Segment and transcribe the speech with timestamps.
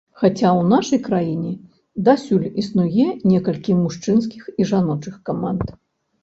[0.19, 1.51] Хаця ў нашай краіне
[2.07, 5.69] дасюль існуе некалькі мужчынскіх і жаночых каманд.